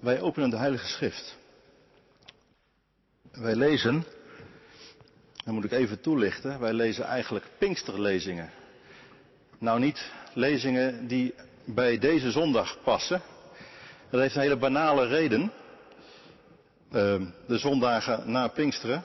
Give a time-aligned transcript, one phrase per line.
[0.00, 1.36] Wij openen de Heilige Schrift.
[3.32, 4.04] Wij lezen,
[5.44, 8.50] dan moet ik even toelichten, wij lezen eigenlijk Pinksterlezingen.
[9.58, 11.34] Nou niet lezingen die
[11.64, 13.22] bij deze zondag passen.
[14.10, 15.52] Dat heeft een hele banale reden.
[16.92, 19.04] Ehm, de zondagen na Pinksteren,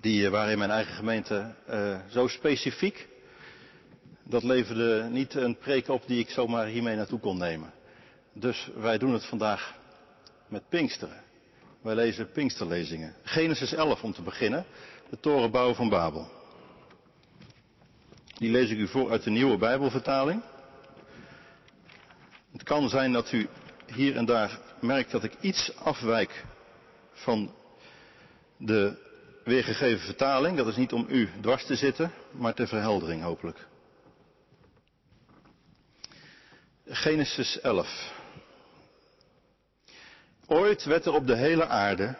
[0.00, 3.08] die waren in mijn eigen gemeente uh, zo specifiek.
[4.22, 7.72] Dat leverde niet een preek op die ik zomaar hiermee naartoe kon nemen.
[8.32, 9.74] Dus wij doen het vandaag
[10.48, 11.22] met Pinksteren.
[11.82, 13.14] Wij lezen Pinksterlezingen.
[13.22, 14.66] Genesis 11 om te beginnen,
[15.10, 16.30] de torenbouw van Babel.
[18.38, 20.42] Die lees ik u voor uit de nieuwe Bijbelvertaling.
[22.52, 23.48] Het kan zijn dat u
[23.94, 26.44] hier en daar merkt dat ik iets afwijk
[27.12, 27.54] van
[28.56, 29.04] de
[29.44, 30.56] weergegeven vertaling.
[30.56, 33.66] Dat is niet om u dwars te zitten, maar ter verheldering hopelijk.
[36.86, 38.12] Genesis 11.
[40.46, 42.14] Ooit werd er op de hele aarde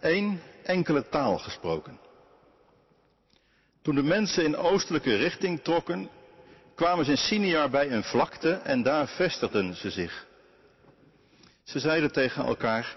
[0.00, 1.98] één enkele taal gesproken.
[3.82, 6.10] Toen de mensen in oostelijke richting trokken,
[6.74, 10.26] kwamen ze in Siniar bij een vlakte en daar vestigden ze zich.
[11.64, 12.96] Ze zeiden tegen elkaar,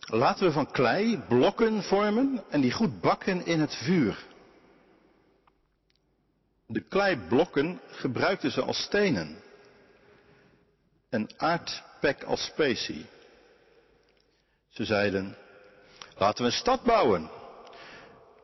[0.00, 4.24] laten we van klei blokken vormen en die goed bakken in het vuur.
[6.66, 9.36] De kleiblokken gebruikten ze als stenen
[11.08, 11.28] en
[12.02, 13.06] aardpek als specie.
[14.68, 15.36] Ze zeiden,
[16.16, 17.30] laten we een stad bouwen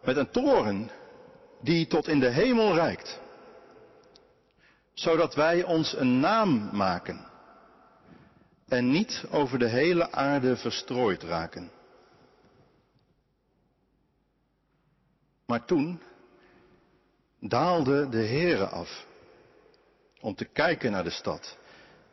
[0.02, 0.90] met een toren
[1.60, 3.20] die tot in de hemel reikt,
[4.92, 7.26] zodat wij ons een naam maken
[8.68, 11.70] en niet over de hele aarde verstrooid raken.
[15.46, 16.00] Maar toen
[17.40, 19.06] daalde de Heere af
[20.20, 21.56] om te kijken naar de stad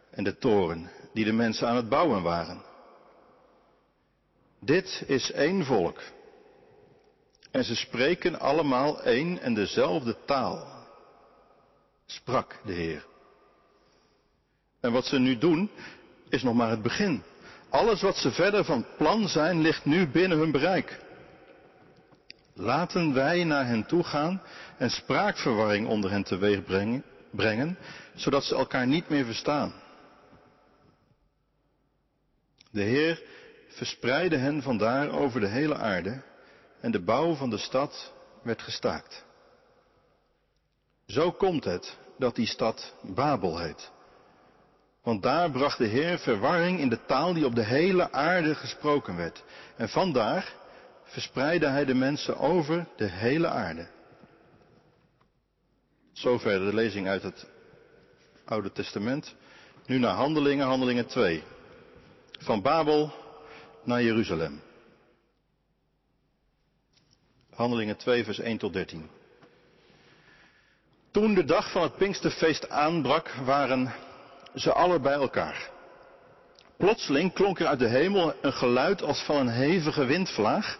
[0.09, 2.62] en de toren die de mensen aan het bouwen waren.
[4.60, 6.02] Dit is één volk.
[7.52, 10.68] En ze spreken allemaal één en dezelfde taal.
[12.06, 13.06] Sprak de Heer.
[14.80, 15.70] En wat ze nu doen,
[16.30, 17.24] is nog maar het begin.
[17.70, 21.00] Alles wat ze verder van plan zijn, ligt nu binnen hun bereik.
[22.54, 24.42] Laten wij naar hen toe gaan
[24.78, 27.78] en spraakverwarring onder hen teweeg brengen, brengen,
[28.16, 29.84] zodat ze elkaar niet meer verstaan.
[32.75, 33.22] De Heer
[33.68, 36.22] verspreidde hen vandaar over de hele aarde
[36.80, 39.25] en de bouw van de stad werd gestaakt.
[41.08, 43.91] Zo komt het dat die stad Babel heet.
[45.03, 49.16] Want daar bracht de Heer verwarring in de taal die op de hele aarde gesproken
[49.16, 49.44] werd.
[49.75, 50.53] En vandaar
[51.03, 53.88] verspreidde hij de mensen over de hele aarde.
[56.13, 57.47] Zover de lezing uit het
[58.46, 59.36] Oude Testament.
[59.86, 61.44] Nu naar Handelingen, Handelingen 2.
[62.45, 63.13] Van Babel
[63.83, 64.61] naar Jeruzalem.
[67.53, 69.09] Handelingen 2, vers 1 tot 13.
[71.11, 73.94] Toen de dag van het Pinksterfeest aanbrak, waren
[74.56, 75.69] ze alle bij elkaar.
[76.78, 80.79] Plotseling klonk er uit de hemel een geluid als van een hevige windvlaag,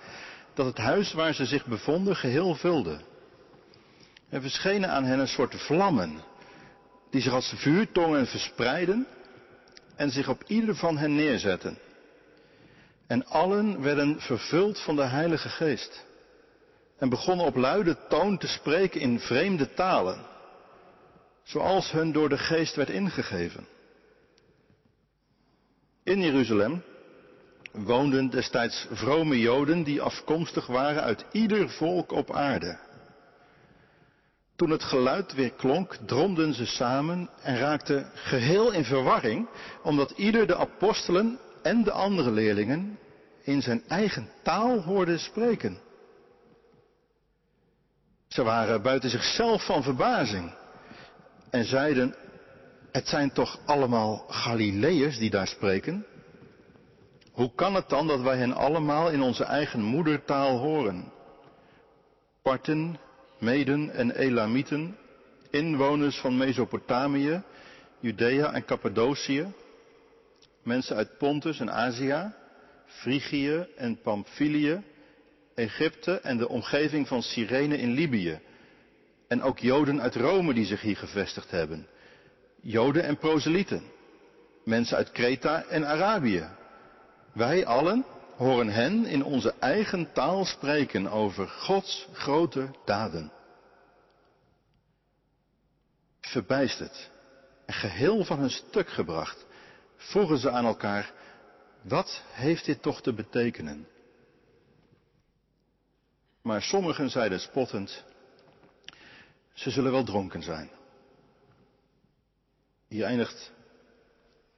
[0.54, 3.00] dat het huis waar ze zich bevonden geheel vulde.
[4.30, 6.22] Er verschenen aan hen een soort vlammen,
[7.10, 9.08] die zich als vuurtongen verspreidden
[9.96, 11.78] en zich op ieder van hen neerzetten.
[13.08, 16.06] En allen werden vervuld van de Heilige Geest
[16.98, 20.26] en begonnen op luide toon te spreken in vreemde talen,
[21.44, 23.68] zoals hun door de Geest werd ingegeven.
[26.04, 26.84] In Jeruzalem
[27.72, 32.78] woonden destijds vrome Joden die afkomstig waren uit ieder volk op aarde.
[34.56, 39.48] Toen het geluid weer klonk, dromden ze samen en raakten geheel in verwarring,
[39.84, 43.00] omdat ieder de apostelen en de andere leerlingen
[43.42, 45.78] in zijn eigen taal hoorde spreken.
[48.28, 50.54] Ze waren buiten zichzelf van verbazing
[51.50, 52.16] en zeiden,
[52.92, 56.06] het zijn toch allemaal Galileërs die daar spreken?
[57.32, 61.12] Hoe kan het dan dat wij hen allemaal in onze eigen moedertaal horen?
[62.42, 63.00] Parten,
[63.40, 64.98] Meden en Elamieten,
[65.50, 67.42] inwoners van Mesopotamië,
[68.00, 69.54] Judea en Cappadocië,
[70.64, 72.32] mensen uit Pontus en Azië,
[72.86, 74.84] Frigië en Pamphylië,
[75.56, 78.40] Egypte en de omgeving van Cyrene in Libië.
[79.28, 81.88] En ook Joden uit Rome die zich hier gevestigd hebben.
[82.62, 83.84] Joden en proselieten.
[84.64, 86.48] Mensen uit Kreta en Arabië.
[87.34, 88.06] Wij allen
[88.36, 93.32] horen hen in onze eigen taal spreken over Gods grote daden.
[96.22, 97.10] Verbijsterd
[97.66, 99.46] en geheel van hun stuk gebracht,
[99.96, 101.14] vroegen ze aan elkaar,
[101.82, 103.88] Wat heeft dit toch te betekenen?
[106.42, 108.04] Maar sommigen zeiden spottend,
[109.54, 110.70] ze zullen wel dronken zijn.
[112.88, 113.52] Hier eindigt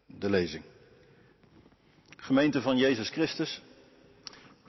[0.05, 0.63] de lezing.
[2.17, 3.61] Gemeente van Jezus Christus,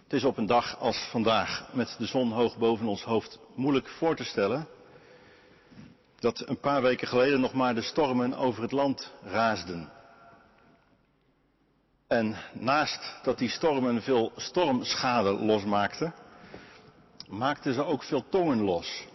[0.09, 3.89] het is op een dag als vandaag met de zon hoog boven ons hoofd moeilijk
[3.89, 4.69] voor te stellen
[6.19, 9.91] dat een paar weken geleden nog maar de stormen over het land raasden.
[12.07, 16.15] En naast dat die stormen veel stormschade losmaakten,
[17.29, 19.07] maakten ze ook veel tongen los.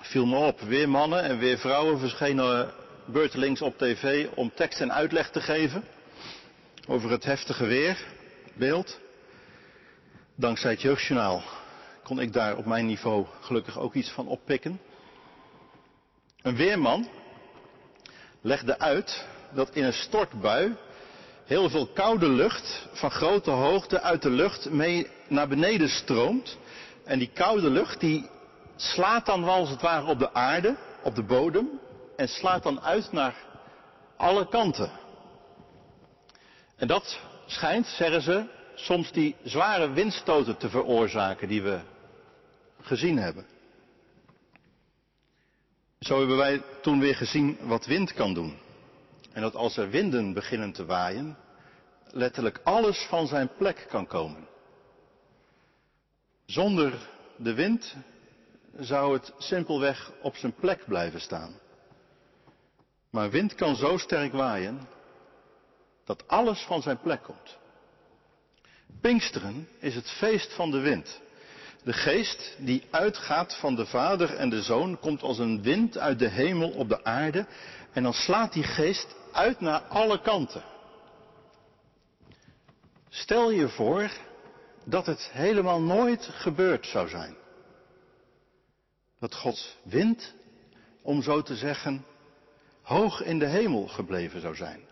[0.00, 2.70] Viel me op, weer mannen en weer vrouwen verschenen
[3.04, 5.84] beurtelings op tv om tekst en uitleg te geven
[6.86, 9.06] over het heftige weerbeeld.
[10.40, 11.42] Dankzij het jeugdjournaal
[12.02, 14.80] kon ik daar op mijn niveau gelukkig ook iets van oppikken.
[16.42, 17.08] Een weerman
[18.40, 20.76] legde uit dat in een stortbui
[21.44, 26.58] heel veel koude lucht van grote hoogte uit de lucht mee naar beneden stroomt.
[27.04, 28.28] En die koude lucht die
[28.76, 31.80] slaat dan wel als het ware op de aarde, op de bodem,
[32.16, 33.34] en slaat dan uit naar
[34.16, 34.90] alle kanten.
[36.76, 41.80] En dat schijnt, zeggen ze, soms die zware windstoten te veroorzaken die we
[42.80, 43.46] gezien hebben.
[46.00, 48.58] Zo hebben wij toen weer gezien wat wind kan doen.
[49.32, 51.36] En dat als er winden beginnen te waaien,
[52.10, 54.46] letterlijk alles van zijn plek kan komen.
[56.46, 57.96] Zonder de wind
[58.78, 61.54] zou het simpelweg op zijn plek blijven staan.
[63.10, 64.88] Maar wind kan zo sterk waaien
[66.04, 67.57] dat alles van zijn plek komt.
[69.00, 71.20] Pinksteren is het feest van de wind.
[71.84, 76.18] De geest die uitgaat van de Vader en de Zoon komt als een wind uit
[76.18, 77.46] de hemel op de aarde
[77.92, 80.62] en dan slaat die geest uit naar alle kanten.
[83.08, 84.10] Stel je voor
[84.84, 87.36] dat het helemaal nooit gebeurd zou zijn.
[89.20, 90.34] Dat Gods wind,
[91.02, 92.04] om zo te zeggen,
[92.82, 94.87] hoog in de hemel gebleven zou zijn.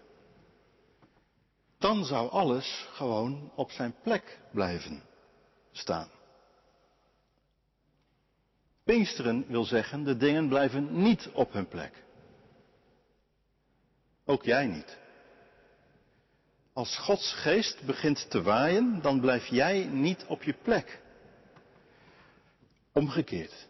[1.78, 5.02] Dan zou alles gewoon op zijn plek blijven
[5.72, 6.08] staan.
[8.84, 12.04] Pinksteren wil zeggen, de dingen blijven niet op hun plek.
[14.24, 14.98] Ook jij niet.
[16.72, 21.00] Als Gods geest begint te waaien, dan blijf jij niet op je plek.
[22.92, 23.68] Omgekeerd.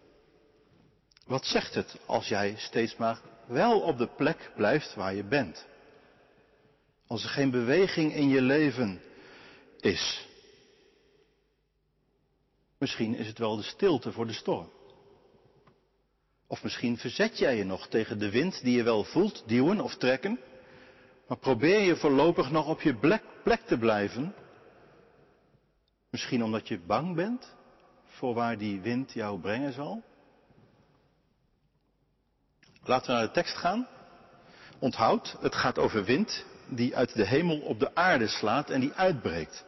[1.26, 5.66] Wat zegt het als jij steeds maar wel op de plek blijft waar je bent?
[7.06, 9.02] Als er geen beweging in je leven
[9.80, 10.26] is.
[12.78, 14.70] Misschien is het wel de stilte voor de storm.
[16.46, 19.96] Of misschien verzet jij je nog tegen de wind die je wel voelt duwen of
[19.96, 20.40] trekken.
[21.28, 24.34] Maar probeer je voorlopig nog op je plek te blijven.
[26.10, 27.54] Misschien omdat je bang bent
[28.04, 30.02] voor waar die wind jou brengen zal.
[32.84, 33.88] Laten we naar de tekst gaan.
[34.78, 38.92] Onthoud, het gaat over wind die uit de hemel op de aarde slaat en die
[38.92, 39.64] uitbreekt.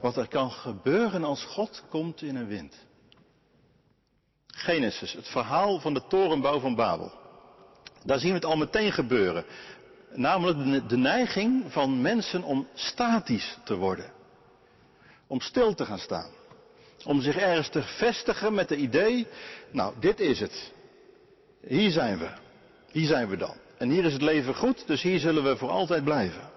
[0.00, 2.76] Wat er kan gebeuren als God komt in een wind.
[4.46, 7.12] Genesis, het verhaal van de torenbouw van Babel.
[8.04, 9.44] Daar zien we het al meteen gebeuren.
[10.12, 14.12] Namelijk de neiging van mensen om statisch te worden.
[15.26, 16.30] Om stil te gaan staan.
[17.04, 19.26] Om zich ergens te vestigen met het idee,
[19.70, 20.72] nou dit is het.
[21.66, 22.30] Hier zijn we.
[22.90, 23.56] Hier zijn we dan.
[23.84, 26.50] En hier is het leven goed, dus hier zullen we voor altijd blijven.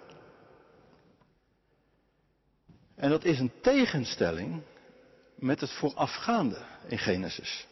[2.95, 4.61] En dat is een tegenstelling
[5.35, 6.57] met het voorafgaande
[6.87, 7.67] in Genesis.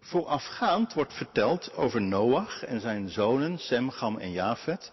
[0.00, 4.92] Voorafgaand wordt verteld over Noach en zijn zonen Sem, Gam en Jafet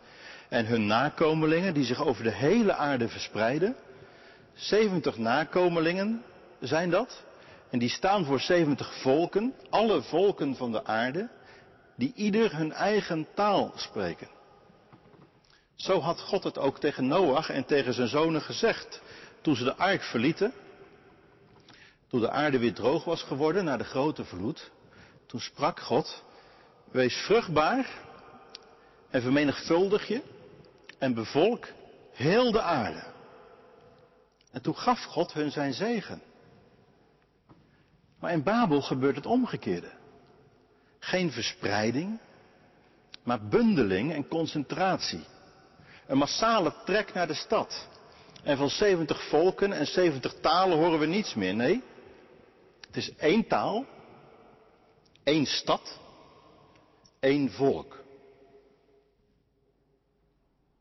[0.50, 3.76] en hun nakomelingen die zich over de hele aarde verspreiden.
[4.54, 6.24] 70 nakomelingen
[6.60, 7.24] zijn dat.
[7.70, 11.30] En die staan voor 70 volken, alle volken van de aarde,
[12.02, 14.30] die ieder hun eigen taal spreken.
[15.76, 19.02] Zo had God het ook tegen Noach en tegen zijn zonen gezegd
[19.42, 20.54] toen ze de ark verlieten.
[22.08, 24.72] Toen de aarde weer droog was geworden na de grote vloed.
[25.26, 26.24] Toen sprak God,
[26.92, 27.90] wees vruchtbaar
[29.10, 30.22] en vermenigvuldig je
[30.98, 31.68] en bevolk
[32.12, 33.04] heel de aarde.
[34.52, 36.22] En toen gaf God hun zijn zegen.
[38.20, 40.00] Maar in Babel gebeurt het omgekeerde.
[41.04, 42.20] Geen verspreiding,
[43.24, 45.24] maar bundeling en concentratie.
[46.08, 47.88] Een massale trek naar de stad.
[48.44, 51.56] En van 70 volken en 70 talen horen we niets meer.
[51.56, 51.84] Nee,
[52.88, 53.86] het is één taal
[55.24, 56.00] Eén stad,
[57.20, 58.04] één volk.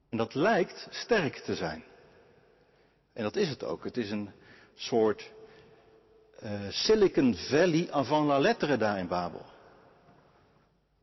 [0.09, 1.85] En dat lijkt sterk te zijn.
[3.13, 3.85] En dat is het ook.
[3.85, 4.31] Het is een
[4.75, 5.33] soort
[6.43, 9.47] uh, Silicon Valley avant la lettre daar in Babel.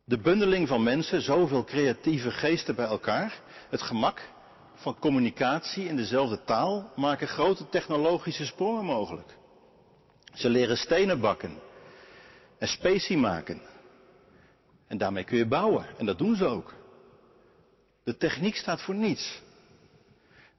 [0.07, 4.21] De bundeling van mensen, zoveel creatieve geesten bij elkaar, het gemak
[4.73, 9.37] van communicatie in dezelfde taal maken grote technologische sprongen mogelijk.
[10.33, 11.59] Ze leren stenen bakken
[12.57, 13.61] en specie maken.
[14.87, 15.85] En daarmee kun je bouwen.
[15.97, 16.73] En dat doen ze ook.
[18.03, 19.41] De techniek staat voor niets.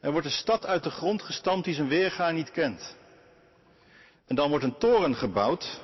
[0.00, 2.96] Er wordt een stad uit de grond gestampt die zijn weerga niet kent.
[4.26, 5.80] En dan wordt een toren gebouwd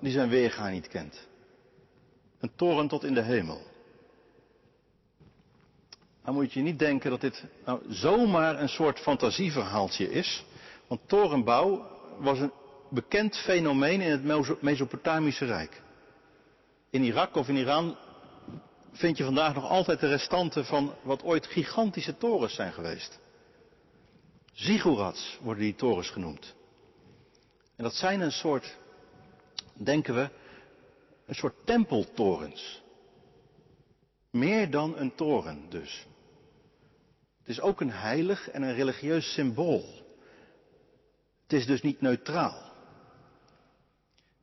[0.00, 1.32] die zijn weerga niet kent.
[2.44, 3.60] Een toren tot in de hemel.
[6.24, 10.44] Dan moet je niet denken dat dit nou zomaar een soort fantasieverhaaltje is.
[10.86, 11.86] Want torenbouw
[12.18, 12.52] was een
[12.90, 15.82] bekend fenomeen in het Mesopotamische Rijk.
[16.90, 17.96] In Irak of in Iran
[18.92, 23.18] vind je vandaag nog altijd de restanten van wat ooit gigantische torens zijn geweest.
[24.52, 26.54] Zigurats worden die torens genoemd.
[27.76, 28.76] En dat zijn een soort,
[29.74, 30.28] denken we,
[31.26, 32.82] een soort tempeltorens.
[34.30, 36.06] Meer dan een toren dus.
[37.38, 39.84] Het is ook een heilig en een religieus symbool.
[41.42, 42.72] Het is dus niet neutraal.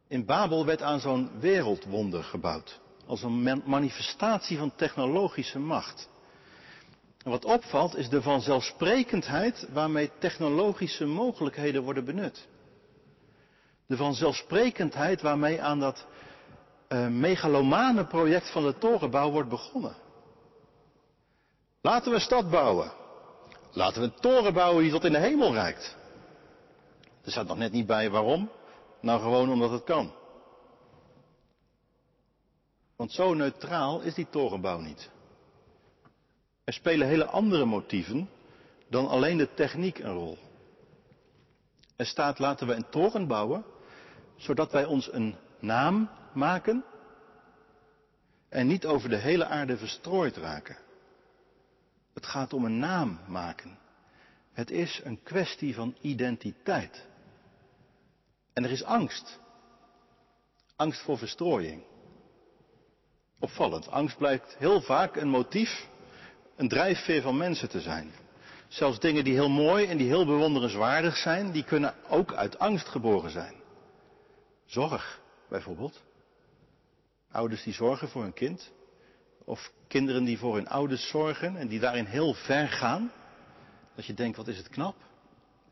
[0.08, 2.80] In Babel werd aan zo'n wereldwonder gebouwd.
[3.06, 6.10] Als een manifestatie van technologische macht.
[7.24, 12.48] En wat opvalt is de vanzelfsprekendheid waarmee technologische mogelijkheden worden benut.
[13.88, 16.06] De vanzelfsprekendheid waarmee aan dat
[16.92, 19.96] uh, megalomane project van de torenbouw wordt begonnen.
[21.82, 22.92] Laten we een stad bouwen.
[23.72, 25.98] Laten we een toren bouwen die tot in de hemel reikt.
[27.24, 28.50] Er staat nog net niet bij waarom.
[29.02, 30.14] Nou gewoon omdat het kan.
[32.96, 35.10] Want zo neutraal is die torenbouw niet.
[36.64, 38.30] Er spelen hele andere motieven
[38.90, 40.38] dan alleen de techniek een rol.
[41.96, 43.66] Er staat laten we een toren bouwen,
[44.36, 46.84] zodat wij ons een naam maken
[48.50, 50.78] en niet over de hele aarde verstrooid raken.
[52.14, 53.78] Het gaat om een naam maken.
[54.54, 57.06] Het is een kwestie van identiteit.
[58.54, 59.40] En er is angst.
[60.76, 61.84] Angst voor verstrooiing.
[63.40, 63.88] Opvallend.
[63.88, 65.88] Angst blijkt heel vaak een motief,
[66.56, 68.12] een drijfveer van mensen te zijn.
[68.68, 72.88] Zelfs dingen die heel mooi en die heel bewonderenswaardig zijn, die kunnen ook uit angst
[72.88, 73.54] geboren zijn.
[74.66, 76.02] Zorg, bijvoorbeeld.
[77.32, 78.72] Ouders die zorgen voor hun kind.
[79.46, 83.12] Of kinderen die voor hun ouders zorgen en die daarin heel ver gaan.
[83.96, 84.96] Dat je denkt, wat is het knap?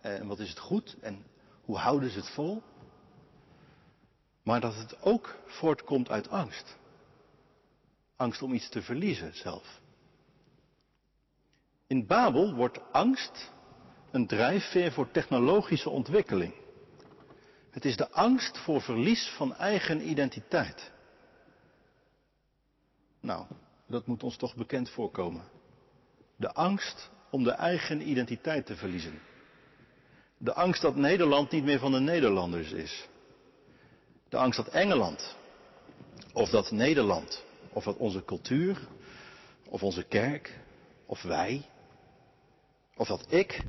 [0.01, 0.95] En wat is het goed?
[1.01, 1.25] En
[1.65, 2.63] hoe houden ze het vol?
[4.43, 6.77] Maar dat het ook voortkomt uit angst.
[8.15, 9.79] Angst om iets te verliezen zelf.
[11.87, 13.51] In Babel wordt angst
[14.11, 16.53] een drijfveer voor technologische ontwikkeling.
[17.69, 20.91] Het is de angst voor verlies van eigen identiteit.
[23.19, 23.45] Nou,
[23.87, 25.43] dat moet ons toch bekend voorkomen.
[26.35, 29.19] De angst om de eigen identiteit te verliezen.
[30.37, 33.07] De angst dat Nederland niet meer van de Nederlanders is.
[34.29, 35.35] De angst dat Engeland,
[36.33, 38.87] of dat Nederland, of dat onze cultuur,
[39.69, 40.59] of onze kerk,
[41.05, 41.65] of wij,
[42.95, 43.63] of dat ik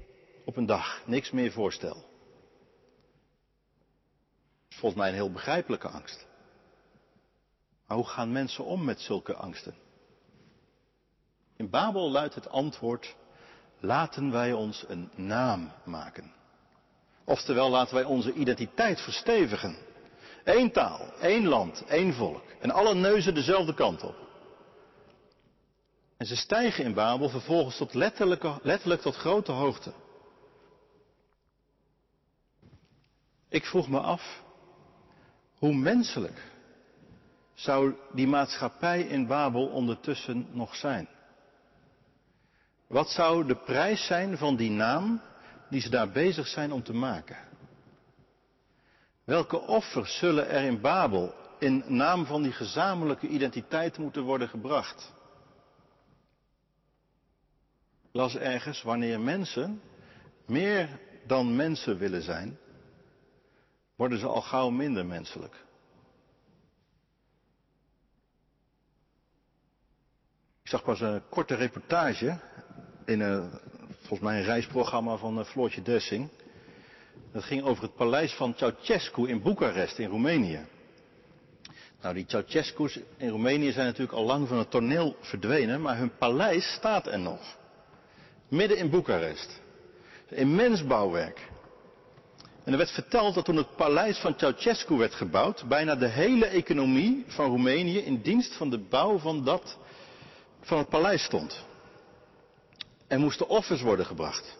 [0.45, 1.97] op een dag niks meer voorstel.
[4.69, 6.26] Is volgens mij een heel begrijpelijke angst.
[7.90, 9.75] Maar hoe gaan mensen om met zulke angsten?
[11.56, 13.16] In Babel luidt het antwoord,
[13.80, 16.32] laten wij ons een naam maken.
[17.25, 19.76] Oftewel, laten wij onze identiteit verstevigen.
[20.44, 22.42] Eén taal, één land, één volk.
[22.61, 24.16] En alle neuzen dezelfde kant op.
[26.16, 29.92] En ze stijgen in Babel vervolgens tot letterlijk tot grote hoogte.
[33.49, 34.42] Ik vroeg me af,
[35.59, 36.50] hoe menselijk
[37.62, 41.09] zou die maatschappij in Babel ondertussen nog zijn?
[42.87, 45.21] Wat zou de prijs zijn van die naam
[45.69, 47.37] die ze daar bezig zijn om te maken?
[49.25, 55.12] Welke offers zullen er in Babel in naam van die gezamenlijke identiteit moeten worden gebracht?
[58.12, 59.81] las ergens, wanneer mensen
[60.47, 62.59] meer dan mensen willen zijn,
[63.97, 65.64] worden ze al gauw minder menselijk.
[70.70, 72.38] Zag pas een korte reportage
[73.04, 73.50] in een,
[73.98, 76.28] volgens mij een reisprogramma van eh, Floortje Dessing.
[77.32, 80.60] Dat ging over het paleis van Ceausescu in Boekarest in Roemenië.
[82.02, 86.16] Nou, die Ceausescu's in Roemenië zijn natuurlijk al lang van het toneel verdwenen, maar hun
[86.18, 87.56] paleis staat er nog.
[88.48, 89.60] Midden in Boekarest.
[90.28, 91.48] Immens bouwwerk.
[92.64, 96.46] En er werd verteld dat toen het paleis van Ceausescu werd gebouwd, bijna de hele
[96.46, 99.78] economie van Roemenië in dienst van de bouw van, dat,
[100.61, 101.64] van het paleis stond.
[103.07, 104.59] Er moesten offers worden gebracht.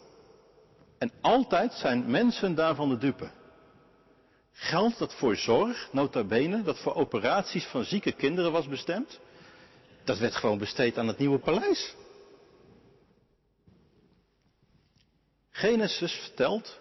[0.99, 3.31] En altijd zijn mensen daarvan de dupe.
[4.53, 9.21] Geld dat voor zorg, nota bene, dat voor operaties van zieke kinderen was bestemd,
[10.05, 11.95] dat werd gewoon besteed aan het nieuwe paleis.
[15.51, 16.79] Genesis vertelt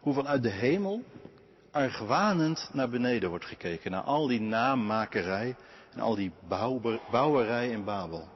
[0.00, 1.02] hoe vanuit de hemel
[1.70, 5.56] argwanend naar beneden wordt gekeken, naar al die naammakerij
[5.92, 6.32] en al die
[7.10, 8.28] bouwerij in Babel.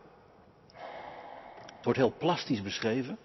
[1.79, 3.19] Het wordt heel plastisch beschreven.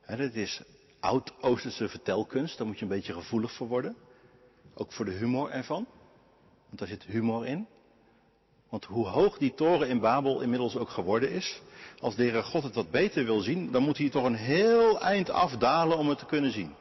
[0.00, 0.62] Het is
[1.00, 3.96] oud-Oosterse vertelkunst, daar moet je een beetje gevoelig voor worden.
[4.74, 5.86] Ook voor de humor ervan,
[6.66, 7.66] want daar zit humor in.
[8.68, 11.60] Want hoe hoog die toren in Babel inmiddels ook geworden is,
[12.00, 15.00] als de Heere God het wat beter wil zien, dan moet hij toch een heel
[15.00, 16.74] eind afdalen om het te kunnen zien.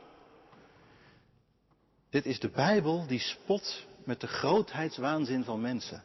[2.09, 6.03] Dit is de Bijbel die spot met de grootheidswaanzin van mensen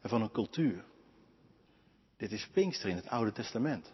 [0.00, 0.84] en van een cultuur.
[2.16, 3.92] Dit is Pinkster in het Oude Testament.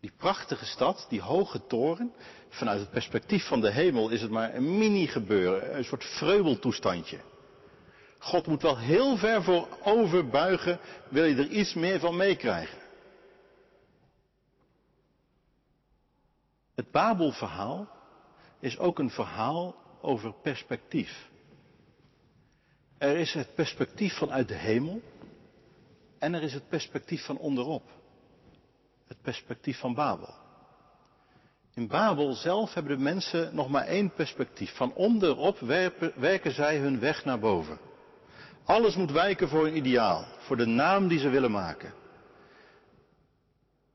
[0.00, 2.12] Die prachtige stad, die hoge toren,
[2.48, 7.20] vanuit het perspectief van de hemel is het maar een mini-gebeuren, een soort vreubeltoestandje.
[8.18, 12.78] God moet wel heel ver voor overbuigen, wil je er iets meer van meekrijgen.
[16.74, 17.88] Het Babelverhaal
[18.60, 21.28] is ook een verhaal over perspectief.
[22.98, 25.02] Er is het perspectief vanuit de hemel
[26.18, 27.82] en er is het perspectief van onderop.
[29.06, 30.34] Het perspectief van Babel.
[31.74, 34.76] In Babel zelf hebben de mensen nog maar één perspectief.
[34.76, 35.58] Van onderop
[36.14, 37.78] werken zij hun weg naar boven.
[38.64, 41.94] Alles moet wijken voor een ideaal, voor de naam die ze willen maken.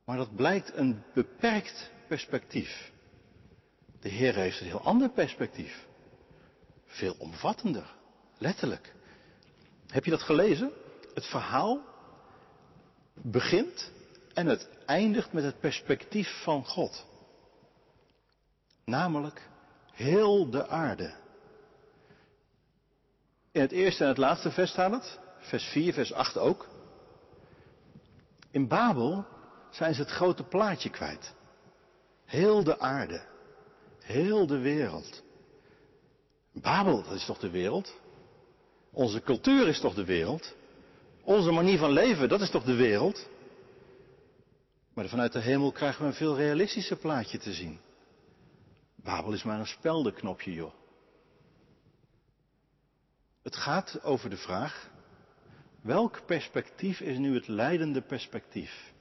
[0.05, 2.91] Maar dat blijkt een beperkt perspectief.
[3.99, 5.87] De Heer heeft een heel ander perspectief.
[6.85, 7.95] Veel omvattender,
[8.37, 8.93] letterlijk.
[9.87, 10.71] Heb je dat gelezen?
[11.13, 11.81] Het verhaal
[13.13, 13.91] begint
[14.33, 17.05] en het eindigt met het perspectief van God.
[18.85, 19.49] Namelijk
[19.91, 21.13] heel de aarde.
[23.51, 25.19] In het eerste en het laatste vers staat het.
[25.37, 26.67] Vers 4, vers 8 ook.
[28.51, 29.25] In Babel
[29.69, 31.33] zijn ze het grote plaatje kwijt.
[32.25, 33.25] Heel de aarde.
[33.99, 35.23] Heel de wereld.
[36.51, 37.93] Babel, dat is toch de wereld?
[38.91, 40.55] Onze cultuur is toch de wereld?
[41.23, 43.29] Onze manier van leven, dat is toch de wereld?
[44.93, 47.79] Maar vanuit de hemel krijgen we een veel realistischer plaatje te zien.
[48.95, 50.73] Babel is maar een speldenknopje, joh.
[53.43, 54.89] Het gaat over de vraag,
[55.81, 58.93] welk perspectief is nu het leidende perspectief?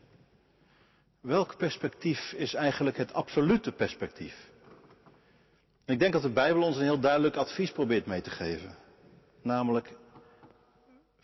[1.20, 4.50] Welk perspectief is eigenlijk het absolute perspectief?
[5.86, 8.76] ik denk dat de Bijbel ons een heel duidelijk advies probeert mee te geven.
[9.42, 9.96] Namelijk,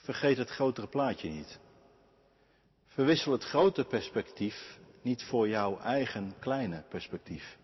[0.09, 1.59] vergeet het grotere plaatje niet.
[2.87, 7.57] Verwissel het grote perspectief niet voor jouw eigen kleine perspectief.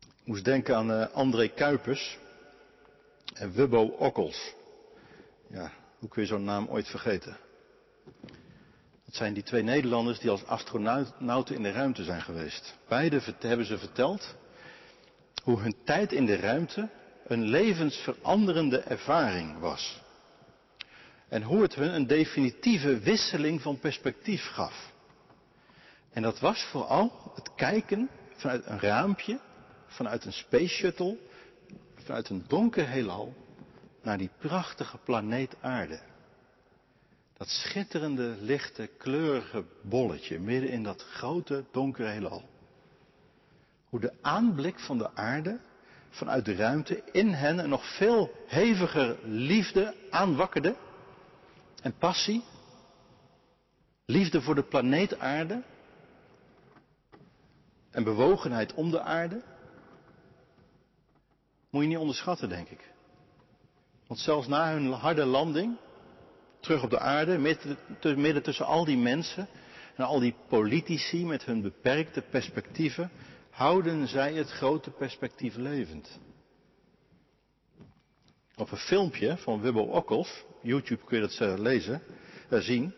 [0.00, 2.18] Ik moest denken aan uh, André Kuipers,
[3.34, 4.54] en Wubbo Okkels.
[5.50, 7.36] Ja, hoe kun je zo'n naam ooit vergeten?
[9.04, 12.78] Dat zijn die twee Nederlanders die als astronauten in de ruimte zijn geweest.
[12.88, 14.34] Beide hebben ze verteld
[15.42, 16.88] hoe hun tijd in de ruimte
[17.30, 20.00] een levensveranderende ervaring was.
[21.28, 24.92] En hoe het hun een definitieve wisseling van perspectief gaf.
[26.12, 29.40] En dat was vooral het kijken vanuit een raampje,
[29.86, 31.18] vanuit een space shuttle,
[31.94, 33.34] vanuit een donker heelal
[34.02, 36.00] naar die prachtige planeet aarde.
[37.36, 42.48] Dat schitterende, lichte, kleurige bolletje midden in dat grote, donkere heelal.
[43.88, 45.60] Hoe de aanblik van de aarde
[46.10, 50.76] vanuit de ruimte in hen een nog veel heviger liefde aanwakkerde
[51.82, 52.44] en passie.
[54.04, 55.62] Liefde voor de planeet aarde
[57.90, 59.42] en bewogenheid om de aarde.
[61.70, 62.90] Moet je niet onderschatten, denk ik.
[64.06, 65.76] Want zelfs na hun harde landing,
[66.60, 67.38] terug op de aarde,
[68.16, 69.48] midden tussen al die mensen
[69.96, 73.10] en al die politici met hun beperkte perspectieven,
[73.60, 76.18] houden zij het grote perspectief levend.
[78.56, 82.02] Op een filmpje van Wubbo Okkels, YouTube kun je dat eh, lezen,
[82.50, 82.94] uh, zien,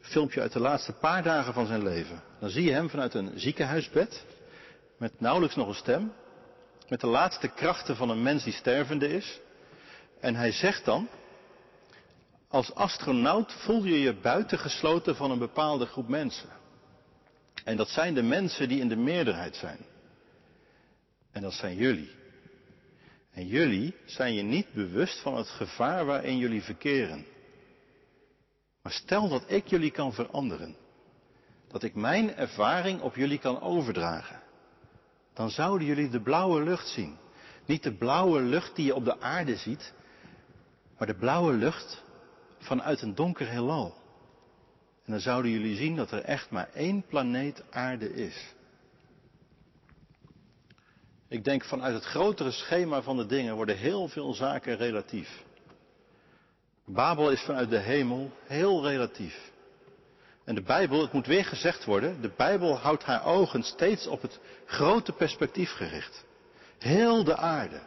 [0.00, 2.22] filmpje uit de laatste paar dagen van zijn leven.
[2.40, 4.24] Dan zie je hem vanuit een ziekenhuisbed,
[4.98, 6.12] met nauwelijks nog een stem,
[6.88, 9.40] met de laatste krachten van een mens die stervende is.
[10.20, 11.08] En hij zegt dan,
[12.48, 16.60] als astronaut voel je je buitengesloten van een bepaalde groep mensen.
[17.64, 19.78] En dat zijn de mensen die in de meerderheid zijn.
[21.32, 22.10] En dat zijn jullie.
[23.32, 27.26] En jullie zijn je niet bewust van het gevaar waarin jullie verkeren.
[28.82, 30.76] Maar stel dat ik jullie kan veranderen.
[31.68, 34.42] Dat ik mijn ervaring op jullie kan overdragen.
[35.34, 37.16] Dan zouden jullie de blauwe lucht zien.
[37.66, 39.92] Niet de blauwe lucht die je op de aarde ziet,
[40.98, 42.02] maar de blauwe lucht
[42.58, 44.01] vanuit een donker heelal.
[45.04, 48.54] En dan zouden jullie zien dat er echt maar één planeet aarde is.
[51.28, 55.42] Ik denk vanuit het grotere schema van de dingen worden heel veel zaken relatief.
[56.84, 59.50] Babel is vanuit de hemel heel relatief.
[60.44, 64.22] En de Bijbel, het moet weer gezegd worden, de Bijbel houdt haar ogen steeds op
[64.22, 66.24] het grote perspectief gericht.
[66.78, 67.80] Heel de aarde.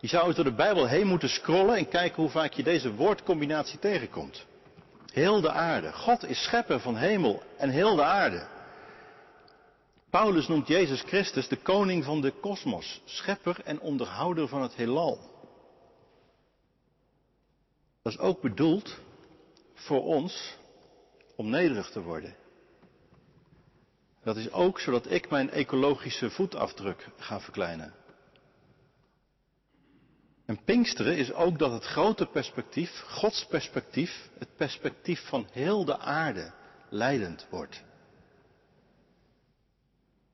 [0.00, 3.78] Je zou door de Bijbel heen moeten scrollen en kijken hoe vaak je deze woordcombinatie
[3.78, 4.46] tegenkomt.
[5.16, 5.92] Heel de aarde.
[5.92, 8.46] God is schepper van hemel en heel de aarde.
[10.10, 15.18] Paulus noemt Jezus Christus de koning van de kosmos, schepper en onderhouder van het heelal.
[18.02, 18.98] Dat is ook bedoeld
[19.74, 20.56] voor ons
[21.36, 22.36] om nederig te worden.
[24.22, 27.94] Dat is ook zodat ik mijn ecologische voetafdruk ga verkleinen.
[30.46, 35.98] En Pinksteren is ook dat het grote perspectief, Gods perspectief, het perspectief van heel de
[35.98, 36.52] aarde,
[36.88, 37.84] leidend wordt.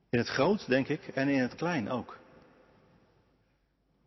[0.09, 2.19] In het groot, denk ik, en in het klein ook.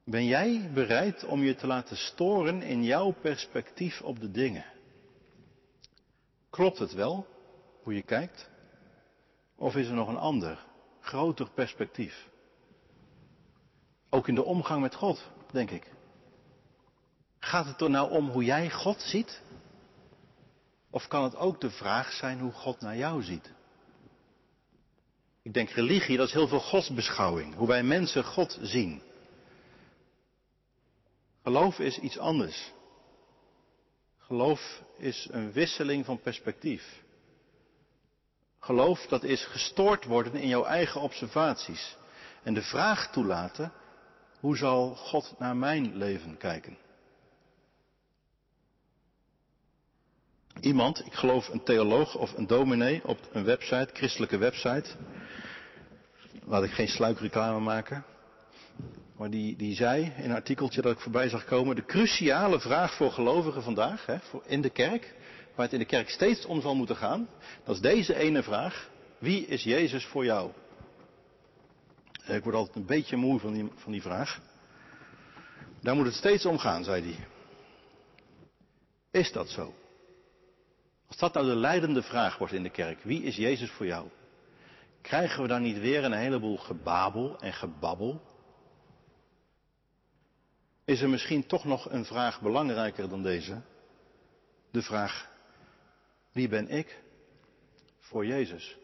[0.04, 4.64] Ben jij bereid om je te laten storen in jouw perspectief op de dingen?
[6.50, 7.26] Klopt het wel,
[7.82, 8.50] hoe je kijkt?
[9.56, 10.66] Of is er nog een ander,
[11.00, 12.28] groter perspectief?
[14.10, 15.94] Ook in de omgang met God, denk ik.
[17.46, 19.40] Gaat het er nou om hoe jij God ziet?
[20.90, 23.52] Of kan het ook de vraag zijn hoe God naar jou ziet?
[25.42, 27.54] Ik denk religie, dat is heel veel godsbeschouwing.
[27.54, 29.02] Hoe wij mensen God zien.
[31.42, 32.72] Geloof is iets anders.
[34.18, 37.02] Geloof is een wisseling van perspectief.
[38.58, 41.96] Geloof dat is gestoord worden in jouw eigen observaties.
[42.42, 43.72] En de vraag toelaten,
[44.40, 46.84] hoe zal God naar mijn leven kijken?
[50.60, 54.90] Iemand, ik geloof een theoloog of een dominee op een website, christelijke website,
[56.44, 58.04] laat ik geen sluikreclame maken,
[59.16, 62.94] maar die, die zei in een artikeltje dat ik voorbij zag komen, de cruciale vraag
[62.94, 65.14] voor gelovigen vandaag, hè, voor in de kerk,
[65.54, 67.28] waar het in de kerk steeds om zal moeten gaan,
[67.64, 70.50] dat is deze ene vraag, wie is Jezus voor jou?
[72.26, 74.40] Ik word altijd een beetje moe van die, van die vraag.
[75.80, 77.26] Daar moet het steeds om gaan, zei hij.
[79.10, 79.74] Is dat zo?
[81.06, 84.08] Als dat nou de leidende vraag wordt in de kerk, wie is Jezus voor jou?
[85.00, 88.20] Krijgen we dan niet weer een heleboel gebabel en gebabbel?
[90.84, 93.62] Is er misschien toch nog een vraag belangrijker dan deze?
[94.70, 95.30] De vraag,
[96.32, 97.02] wie ben ik
[97.98, 98.76] voor Jezus?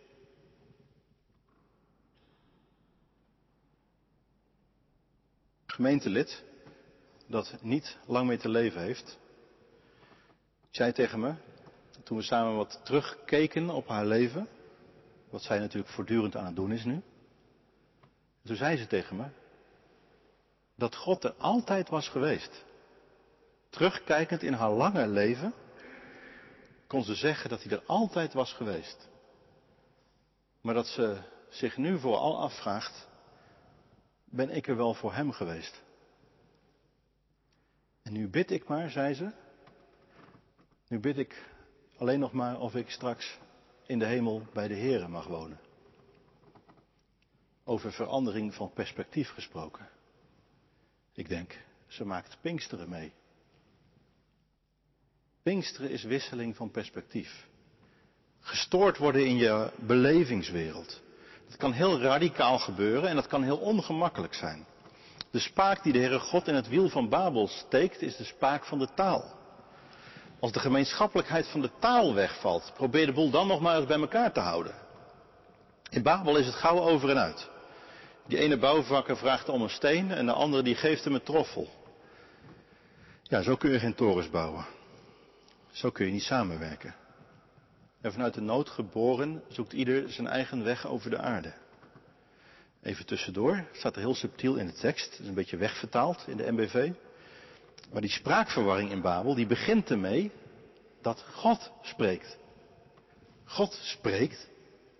[5.66, 6.44] Gemeentelid
[7.26, 9.18] dat niet lang meer te leven heeft,
[10.70, 11.34] zei tegen me,
[12.04, 14.48] toen we samen wat terugkeken op haar leven,
[15.30, 17.02] wat zij natuurlijk voortdurend aan het doen is nu.
[18.44, 19.26] Toen zei ze tegen me
[20.74, 22.64] dat God er altijd was geweest.
[23.70, 25.54] Terugkijkend in haar lange leven
[26.86, 29.08] kon ze zeggen dat hij er altijd was geweest.
[30.60, 33.08] Maar dat ze zich nu vooral afvraagt,
[34.24, 35.82] ben ik er wel voor hem geweest?
[38.02, 39.32] En nu bid ik maar, zei ze,
[40.88, 41.51] nu bid ik
[42.02, 43.38] alleen nog maar of ik straks
[43.86, 45.60] in de hemel bij de Here mag wonen.
[47.64, 49.88] Over verandering van perspectief gesproken.
[51.12, 53.12] Ik denk, ze maakt Pinksteren mee.
[55.42, 57.48] Pinksteren is wisseling van perspectief.
[58.40, 61.00] Gestoord worden in je belevingswereld.
[61.48, 64.66] Dat kan heel radicaal gebeuren en dat kan heel ongemakkelijk zijn.
[65.30, 68.64] De spaak die de Heere God in het wiel van Babel steekt, is de spaak
[68.64, 69.40] van de taal.
[70.42, 73.98] Als de gemeenschappelijkheid van de taal wegvalt, probeer de boel dan nog maar eens bij
[73.98, 74.74] elkaar te houden.
[75.90, 77.50] In Babel is het gauw over en uit.
[78.26, 81.68] Die ene bouwvakker vraagt om een steen en de andere die geeft hem een troffel.
[83.22, 84.66] Ja, zo kun je geen torens bouwen.
[85.70, 86.94] Zo kun je niet samenwerken.
[88.00, 91.52] En vanuit de nood geboren zoekt ieder zijn eigen weg over de aarde.
[92.82, 96.52] Even tussendoor, staat er heel subtiel in de tekst, is een beetje wegvertaald in de
[96.52, 96.90] MBV.
[97.92, 100.32] Maar die spraakverwarring in Babel, die begint ermee
[101.02, 102.38] dat God spreekt.
[103.44, 104.50] God spreekt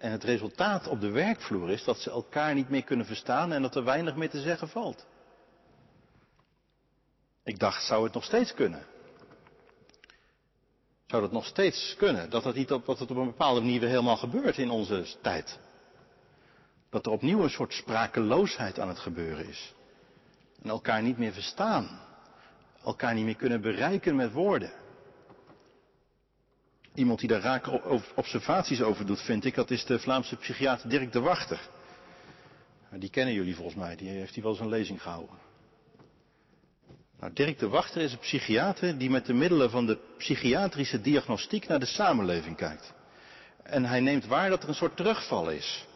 [0.02, 3.62] En het resultaat op de werkvloer is dat ze elkaar niet meer kunnen verstaan en
[3.62, 5.06] dat er weinig meer te zeggen valt.
[7.44, 8.86] Ik dacht, zou het nog steeds kunnen?
[11.06, 12.30] Zou dat nog steeds kunnen?
[12.30, 15.58] Dat het, niet op, op een bepaalde manier helemaal gebeurt in onze tijd.
[16.90, 19.74] Dat er opnieuw een soort sprakeloosheid aan het gebeuren is.
[20.62, 22.00] En elkaar niet meer verstaan.
[22.84, 24.72] Elkaar niet meer kunnen bereiken met woorden.
[26.94, 31.12] Iemand die daar rake observaties over doet, vind ik, dat is de Vlaamse psychiater Dirk
[31.12, 31.60] de Wachter.
[32.90, 35.36] Die kennen jullie volgens mij, die heeft hij wel eens een lezing gehouden.
[37.20, 41.68] Nou, Dirk de Wachter is een psychiater die met de middelen van de psychiatrische diagnostiek
[41.68, 42.92] naar de samenleving kijkt.
[43.62, 45.86] En hij neemt waar dat er een soort terugval is.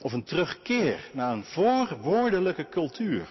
[0.00, 3.28] Of een terugkeer naar een voorwoordelijke cultuur.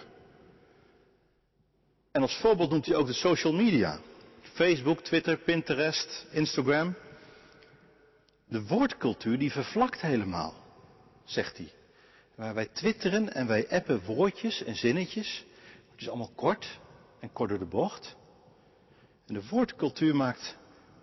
[2.18, 3.98] En als voorbeeld noemt hij ook de social media.
[4.42, 6.94] Facebook, Twitter, Pinterest, Instagram.
[8.48, 10.54] De woordcultuur die vervlakt helemaal,
[11.24, 11.72] zegt hij.
[12.34, 15.44] Waar wij twitteren en wij appen woordjes en zinnetjes.
[15.90, 16.78] Het is allemaal kort
[17.20, 18.16] en kort door de bocht.
[19.26, 20.56] En de woordcultuur maakt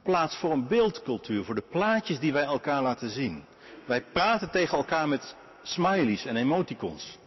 [0.03, 3.43] plaats voor een beeldcultuur, voor de plaatjes die wij elkaar laten zien.
[3.85, 7.17] Wij praten tegen elkaar met smileys en emoticons.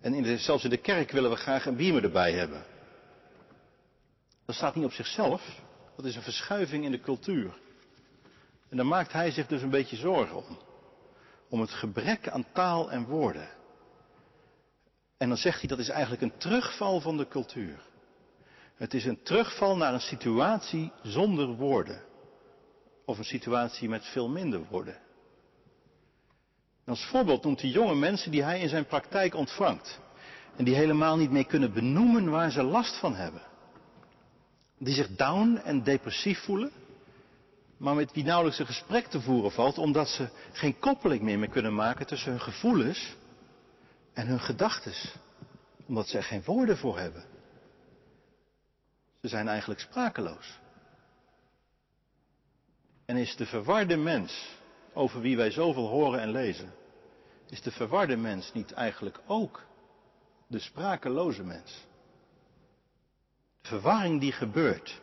[0.00, 2.72] En in de, zelfs in de kerk willen we graag een beamer erbij hebben.
[4.44, 5.60] Dat staat niet op zichzelf,
[5.96, 7.62] dat is een verschuiving in de cultuur.
[8.68, 10.58] En daar maakt hij zich dus een beetje zorgen om.
[11.48, 13.48] Om het gebrek aan taal en woorden.
[15.16, 17.80] En dan zegt hij dat is eigenlijk een terugval van de cultuur.
[18.74, 22.02] Het is een terugval naar een situatie zonder woorden.
[23.04, 24.94] Of een situatie met veel minder woorden.
[26.84, 30.00] En als voorbeeld noemt hij jonge mensen die hij in zijn praktijk ontvangt.
[30.56, 33.42] En die helemaal niet meer kunnen benoemen waar ze last van hebben.
[34.84, 36.72] Die zich down en depressief voelen
[37.76, 41.48] maar met wie nauwelijks een gesprek te voeren valt, omdat ze geen koppeling meer, meer
[41.48, 43.16] kunnen maken tussen hun gevoelens
[44.12, 44.92] en hun gedachten.
[45.86, 47.24] Omdat ze er geen woorden voor hebben.
[49.20, 50.58] Ze zijn eigenlijk sprakeloos.
[53.04, 54.56] En is de verwarde mens,
[54.92, 56.74] over wie wij zoveel horen en lezen,
[57.50, 59.64] is de verwarde mens niet eigenlijk ook
[60.46, 61.86] de sprakeloze mens?
[63.64, 65.00] Verwarring die gebeurt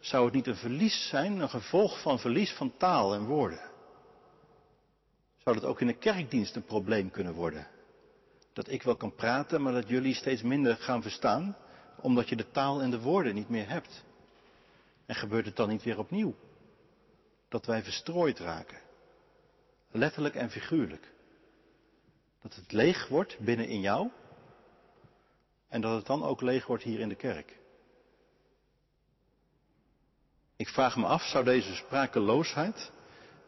[0.00, 3.70] zou het niet een verlies zijn, een gevolg van verlies van taal en woorden?
[5.38, 7.66] Zou dat ook in de kerkdienst een probleem kunnen worden?
[8.52, 11.56] Dat ik wel kan praten, maar dat jullie steeds minder gaan verstaan,
[12.00, 14.04] omdat je de taal en de woorden niet meer hebt.
[15.06, 16.34] En gebeurt het dan niet weer opnieuw?
[17.48, 18.78] Dat wij verstrooid raken.
[19.90, 21.12] Letterlijk en figuurlijk.
[22.42, 24.10] Dat het leeg wordt binnen in jou.
[25.68, 27.62] En dat het dan ook leeg wordt hier in de kerk.
[30.64, 32.90] Ik vraag me af, zou deze sprakeloosheid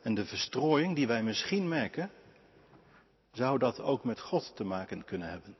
[0.02, 2.10] en de verstrooiing die wij misschien merken,
[3.32, 5.56] zou dat ook met God te maken kunnen hebben?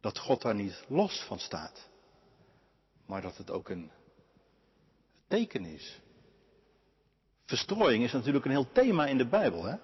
[0.00, 1.88] Dat God daar niet los van staat,
[3.06, 3.90] maar dat het ook een
[5.28, 6.00] teken is.
[7.44, 9.76] Verstrooiing is natuurlijk een heel thema in de Bijbel, hè?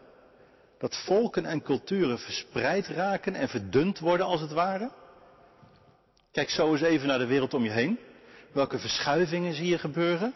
[0.79, 4.91] Dat volken en culturen verspreid raken en verdund worden als het ware.
[6.31, 7.99] Kijk zo eens even naar de wereld om je heen.
[8.53, 10.35] Welke verschuivingen zie je gebeuren?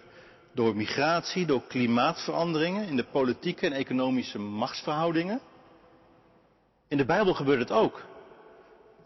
[0.55, 5.40] Door migratie, door klimaatveranderingen in de politieke en economische machtsverhoudingen.
[6.88, 8.03] In de Bijbel gebeurt het ook.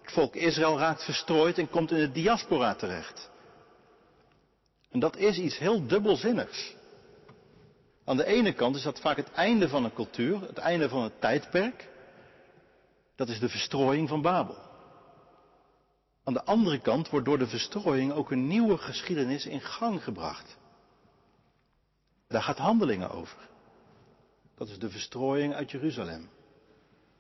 [0.03, 3.31] Het volk Israël raakt verstrooid en komt in de diaspora terecht.
[4.91, 6.75] En dat is iets heel dubbelzinnigs.
[8.05, 11.03] Aan de ene kant is dat vaak het einde van een cultuur, het einde van
[11.03, 11.89] een tijdperk.
[13.17, 14.66] Dat is de verstrooiing van Babel.
[16.27, 20.57] Aan de andere kant wordt door de verstrooiing ook een nieuwe geschiedenis in gang gebracht.
[22.29, 23.49] Daar gaat handelingen over.
[24.57, 26.29] Dat is de verstrooiing uit Jeruzalem.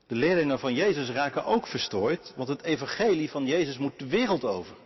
[0.06, 4.44] De leerlingen van Jezus raken ook verstrooid, want het evangelie van Jezus moet de wereld
[4.44, 4.76] over.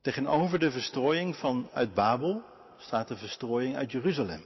[0.00, 2.42] Tegenover de verstrooiing van uit Babel
[2.76, 4.44] staat de verstrooiing uit Jeruzalem.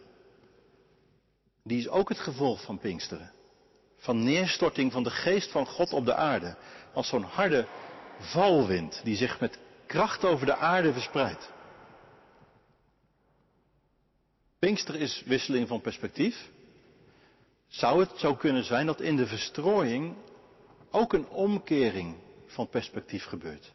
[1.64, 3.32] Die is ook het gevolg van Pinksteren.
[3.96, 6.56] Van neerstorting van de geest van God op de aarde.
[6.92, 7.66] Als zo'n harde
[8.20, 11.52] valwind die zich met kracht over de aarde verspreidt.
[14.58, 16.50] Pinkster is wisseling van perspectief.
[17.68, 20.16] Zou het zo kunnen zijn dat in de verstrooiing
[20.90, 23.72] ook een omkering van perspectief gebeurt?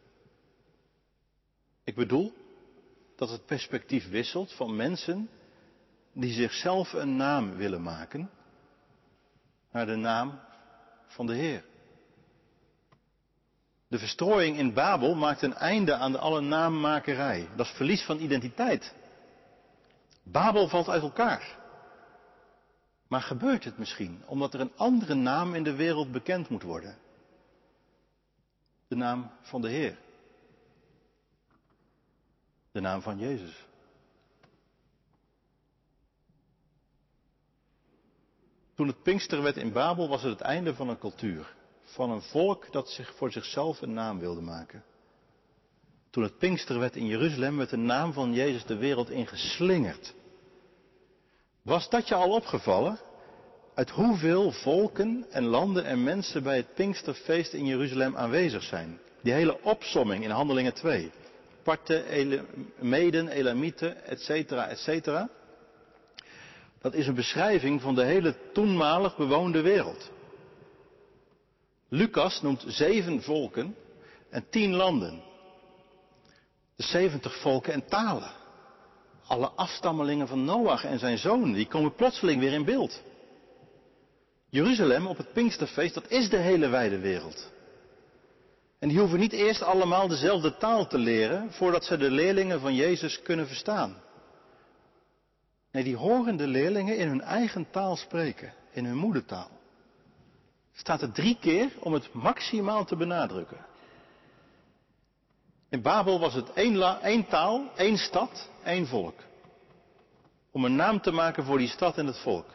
[1.84, 2.34] Ik bedoel
[3.16, 5.30] dat het perspectief wisselt van mensen
[6.14, 8.30] die zichzelf een naam willen maken
[9.72, 10.40] naar de naam
[11.08, 11.64] van de Heer.
[13.88, 17.50] De verstrooiing in Babel maakt een einde aan de alle naammakerij.
[17.56, 18.94] Dat is verlies van identiteit.
[20.24, 21.58] Babel valt uit elkaar.
[23.08, 26.98] Maar gebeurt het misschien omdat er een andere naam in de wereld bekend moet worden?
[28.88, 29.98] De naam van de Heer.
[32.72, 33.66] De naam van Jezus.
[38.76, 41.55] Toen het Pinkster werd in Babel was het het einde van een cultuur.
[41.96, 44.84] Van een volk dat zich voor zichzelf een naam wilde maken.
[46.10, 50.14] Toen het Pinkster werd in Jeruzalem werd de naam van Jezus de wereld ingeslingerd.
[51.62, 53.00] Was dat je al opgevallen?
[53.74, 59.00] Uit hoeveel volken en landen en mensen bij het Pinksterfeest in Jeruzalem aanwezig zijn?
[59.22, 61.12] Die hele opsomming in Handelingen 2.
[61.64, 62.48] Parten,
[62.80, 65.28] Meden, Elamieten, etc., etc.
[66.82, 70.14] Dat is een beschrijving van de hele toenmalig bewoonde wereld.
[71.96, 73.76] Lucas noemt zeven volken
[74.30, 75.24] en tien landen.
[76.76, 78.32] De zeventig volken en talen.
[79.28, 83.02] Alle afstammelingen van Noach en zijn zoon, die komen plotseling weer in beeld.
[84.50, 87.52] Jeruzalem op het Pinksterfeest, dat is de hele wijde wereld.
[88.80, 92.76] En die hoeven niet eerst allemaal dezelfde taal te leren voordat ze de leerlingen van
[92.76, 94.02] Jezus kunnen verstaan.
[95.72, 99.55] Nee, die horen de leerlingen in hun eigen taal spreken, in hun moedertaal.
[100.76, 103.66] Staat er drie keer om het maximaal te benadrukken.
[105.70, 109.20] In Babel was het één, taal, één stad, één volk.
[110.52, 112.46] Om een naam te maken voor die stad en het volk.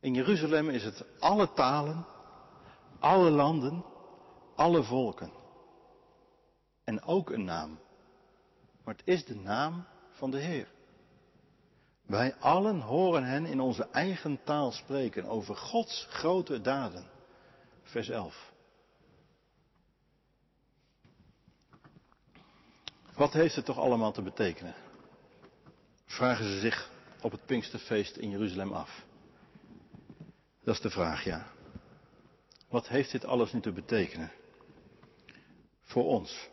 [0.00, 2.06] In Jeruzalem is het alle talen,
[2.98, 3.84] alle landen,
[4.54, 5.32] alle volken.
[6.84, 7.78] En ook een naam.
[8.84, 10.68] Maar het is de naam van de Heer.
[12.08, 17.04] Wij allen horen hen in onze eigen taal spreken over Gods grote daden.
[17.82, 18.52] Vers 11.
[23.14, 24.74] Wat heeft het toch allemaal te betekenen?
[26.04, 26.90] Vragen ze zich
[27.20, 29.04] op het Pinksterfeest in Jeruzalem af.
[30.64, 31.46] Dat is de vraag, ja.
[32.68, 34.32] Wat heeft dit alles nu te betekenen?
[35.82, 36.48] Voor ons.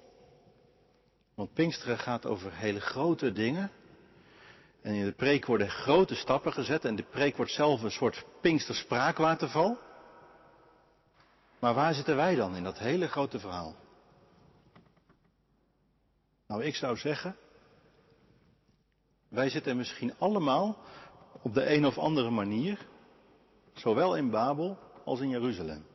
[1.34, 3.72] Want Pinksteren gaat over hele grote dingen.
[4.86, 6.86] En in de preek worden grote stappen gezet.
[6.86, 9.78] En de preek wordt zelf een soort Pinksterspraakwaterval.
[11.60, 13.76] Maar waar zitten wij dan in dat hele grote verhaal?
[16.48, 17.36] Nou, ik zou zeggen,
[19.28, 20.78] wij zitten misschien allemaal
[21.42, 22.88] op de een of andere manier,
[23.74, 25.86] zowel in Babel als in Jeruzalem.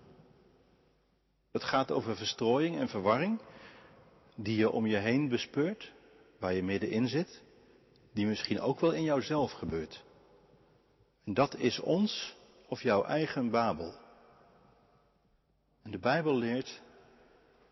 [1.52, 3.40] Het gaat over verstrooiing en verwarring
[4.36, 5.92] die je om je heen bespeurt,
[6.38, 7.42] waar je middenin zit,
[8.20, 10.02] die misschien ook wel in jouzelf gebeurt.
[11.24, 12.34] En dat is ons
[12.68, 13.94] of jouw eigen Babel.
[15.82, 16.80] En de Bijbel leert,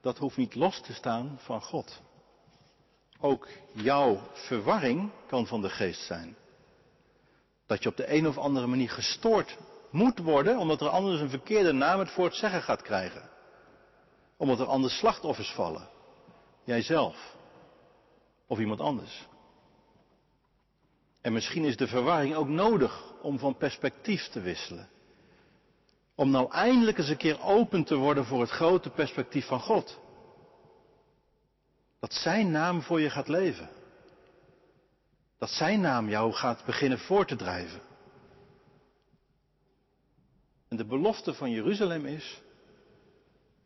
[0.00, 2.00] dat hoeft niet los te staan van God.
[3.20, 6.36] Ook jouw verwarring kan van de geest zijn.
[7.66, 9.58] Dat je op de een of andere manier gestoord
[9.90, 13.30] moet worden, omdat er anders een verkeerde naam het voor het zeggen gaat krijgen.
[14.36, 15.88] Omdat er anders slachtoffers vallen.
[16.64, 17.36] Jijzelf.
[18.46, 19.27] Of iemand anders.
[21.20, 24.88] En misschien is de verwarring ook nodig om van perspectief te wisselen.
[26.14, 30.00] Om nou eindelijk eens een keer open te worden voor het grote perspectief van God.
[32.00, 33.68] Dat zijn naam voor je gaat leven.
[35.38, 37.80] Dat zijn naam jou gaat beginnen voor te drijven.
[40.68, 42.40] En de belofte van Jeruzalem is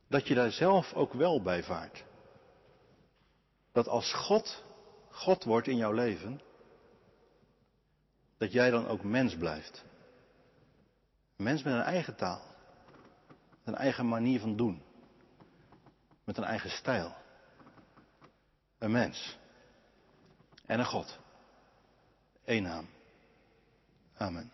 [0.08, 2.04] dat je daar zelf ook wel bij vaart.
[3.72, 4.62] Dat als God
[5.12, 6.40] God wordt in jouw leven,
[8.42, 9.84] dat jij dan ook mens blijft.
[11.36, 12.42] Mens met een eigen taal,
[13.64, 14.82] met een eigen manier van doen,
[16.24, 17.14] met een eigen stijl
[18.78, 19.38] een mens
[20.66, 21.18] en een God.
[22.44, 22.88] Eén naam.
[24.16, 24.52] Amen.